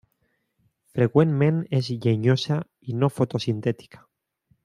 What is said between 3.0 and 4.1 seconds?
no fotosintètica.